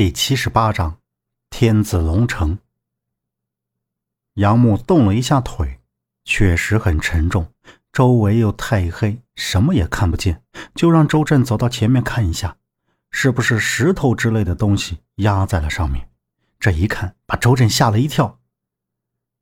[0.00, 0.96] 第七十八章，
[1.50, 2.58] 天子龙城。
[4.32, 5.78] 杨木动了一下腿，
[6.24, 7.52] 确实很沉重，
[7.92, 10.42] 周围又太黑，什么也看不见，
[10.74, 12.56] 就让周震走到前面看一下，
[13.10, 16.08] 是不是石头之类的东西压在了上面。
[16.58, 18.40] 这一看，把周震吓了一跳。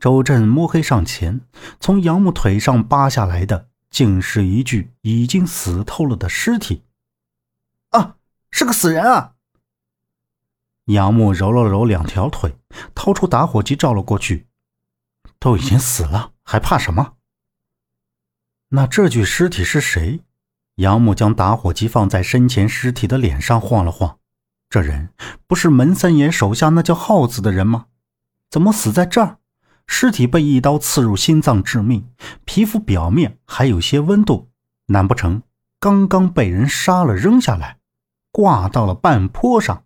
[0.00, 1.42] 周震摸黑上前，
[1.78, 6.82] 从杨木腿上扒下来的，竟是一具已经死透了的尸体。
[7.90, 8.16] 啊，
[8.50, 9.36] 是个死人啊！
[10.92, 12.56] 杨木揉了揉两条腿，
[12.94, 14.46] 掏出打火机照了过去。
[15.38, 17.14] 都已经死了，还怕什么？
[18.70, 20.20] 那这具尸体是谁？
[20.76, 24.18] 杨木将打火机放在身前尸体的脸上晃了晃。
[24.68, 25.10] 这人
[25.46, 27.86] 不是门三爷手下那叫耗子的人吗？
[28.50, 29.38] 怎么死在这儿？
[29.86, 32.08] 尸体被一刀刺入心脏致命，
[32.44, 34.50] 皮肤表面还有些温度，
[34.86, 35.42] 难不成
[35.80, 37.78] 刚刚被人杀了扔下来，
[38.30, 39.84] 挂到了半坡上？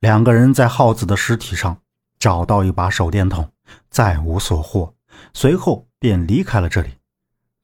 [0.00, 1.80] 两个人在耗子的尸体上
[2.18, 3.50] 找到一把手电筒，
[3.90, 4.94] 再无所获，
[5.32, 6.90] 随后便离开了这里。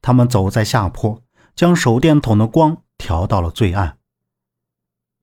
[0.01, 1.21] 他们走在下坡，
[1.55, 3.97] 将手电筒的光调到了最暗。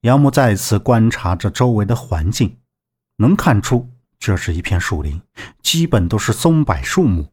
[0.00, 2.56] 杨木再次观察着周围的环境，
[3.18, 5.20] 能看出这是一片树林，
[5.62, 7.28] 基本都是松柏树木，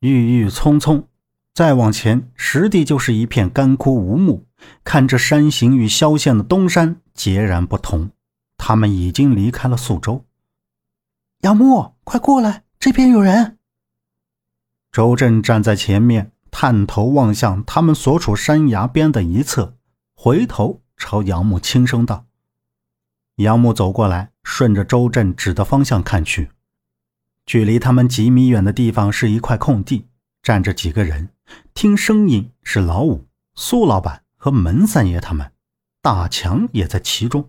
[0.00, 1.08] 郁郁葱葱。
[1.54, 4.46] 再往前，实地就是一片干枯无木，
[4.84, 8.10] 看这山形与萧县的东山截然不同。
[8.66, 10.24] 他们已经离开了宿州。
[11.42, 13.58] 杨木，快过来，这边有人。
[14.90, 19.76] 周震站在前面，探头望向他们所处山崖边的一侧，
[20.16, 22.24] 回头朝杨木轻声道
[23.36, 26.50] ：“杨木，走过来，顺着周震指的方向看去，
[27.44, 30.08] 距离他们几米远的地方是一块空地，
[30.42, 31.28] 站着几个人。
[31.74, 35.52] 听声音是老五、苏老板和门三爷他们，
[36.00, 37.46] 大强也在其中。”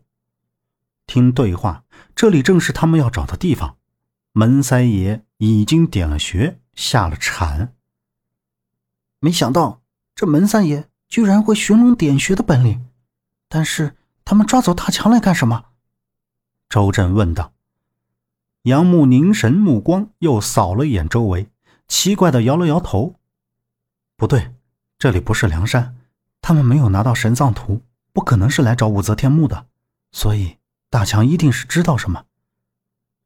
[1.08, 1.84] 听对话，
[2.16, 3.78] 这里正是他们要找的地方。
[4.32, 7.74] 门三爷已经点了穴，下了铲。
[9.20, 9.82] 没想到
[10.14, 12.86] 这门三爷居然会寻龙点穴的本领，
[13.48, 15.66] 但是他们抓走大强来干什么？
[16.68, 17.54] 周震问道。
[18.64, 21.50] 杨木凝神目光，又扫了一眼周围，
[21.88, 23.16] 奇怪的摇了摇头
[24.18, 24.54] ：“不对，
[24.98, 25.96] 这里不是梁山，
[26.42, 29.68] 他们没有拿到神藏图，不可能是来找武则天墓的，
[30.12, 30.58] 所以。”
[30.96, 32.24] 大强一定是知道什么，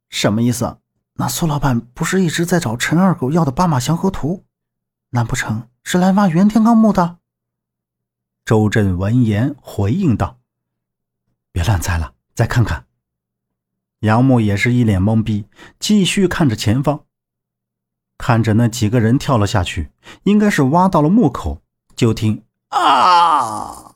[0.10, 0.80] 什么意思？
[1.18, 4.44] 那苏老板不是一直在找陈二狗要的八马祥和图？
[5.12, 7.20] 难不成是来挖袁天罡墓的？
[8.44, 10.40] 周震闻言回应道
[11.54, 12.88] ：“别乱猜了，再看看。”
[14.02, 15.46] 杨木也是一脸懵逼，
[15.78, 17.02] 继续看着前方，
[18.18, 19.92] 看着那几个人跳了下去，
[20.24, 21.62] 应该是挖到了墓口。
[21.96, 23.94] 就听“啊”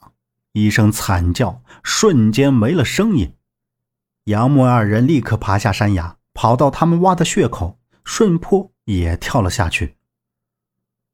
[0.53, 3.33] 一声惨叫，瞬间没了声音。
[4.25, 9.97] 杨木二人立刻爬下山崖，跑到他们挖的穴口，顺坡也跳了下去。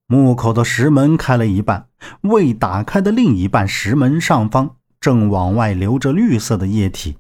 [0.06, 1.88] 墓口的石门开了一半，
[2.22, 7.18] 未打开的另一半石门上方正往外流着绿色的液体。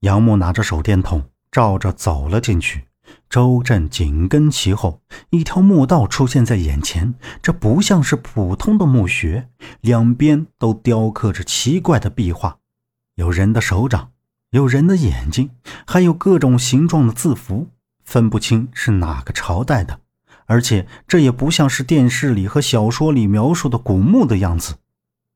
[0.00, 2.86] 杨木拿着手电筒照着走了进去，
[3.28, 5.02] 周震紧跟其后。
[5.28, 9.48] 一条墓道出现在眼前，这不像是普通的墓穴，
[9.82, 12.58] 两边都雕刻着奇怪的壁画，
[13.16, 14.11] 有人的手掌。
[14.52, 15.50] 有人的眼睛，
[15.86, 17.70] 还有各种形状的字符，
[18.04, 20.00] 分不清是哪个朝代的。
[20.44, 24.74] 而且这也不像是电视里和小说里描述的古墓的样子，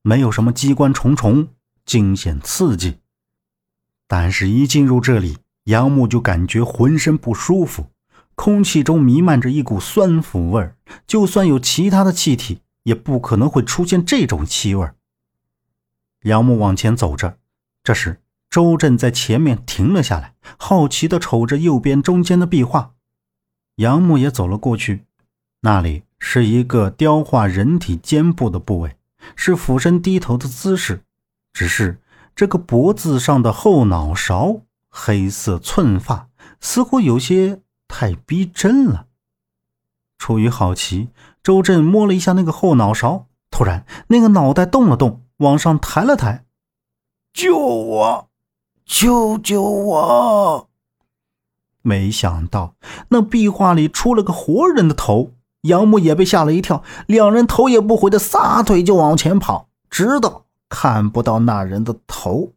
[0.03, 1.49] 没有什么机关重重、
[1.87, 2.99] 惊险刺激。
[4.07, 7.87] 但是，一进入这里，杨木就感觉浑身不舒服，
[8.35, 10.77] 空气中弥漫着一股酸腐味儿。
[11.07, 14.87] 就算有其他的气体，也不可能会出现这种气味。
[16.25, 17.39] 杨木往前走着，
[17.83, 18.21] 这时。
[18.57, 22.95] 周震在前面停了下来，好奇地瞅着右边中间的壁画。
[23.75, 25.05] 杨木也走了过去，
[25.61, 28.97] 那里是一个雕画人体肩部的部位，
[29.35, 31.03] 是俯身低头的姿势。
[31.53, 32.01] 只是
[32.35, 39.09] 这个脖子上的后脑勺，黑色寸发，似乎有些太逼真了。
[40.17, 41.11] 出于好奇，
[41.43, 46.47] 周震摸了一下那个后脑勺，突然那个脑袋动了动，往上抬了抬
[47.35, 48.31] ：“救我！”
[48.87, 50.69] 救救我！
[51.83, 52.75] 没想到
[53.09, 62.53] 那壁画里出了个活人的头，杨木也被吓了一跳，两人头也不回的撒腿就往前跑，直到看不到那人的头。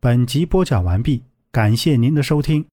[0.00, 2.66] 本集播讲完毕，感谢您的收听。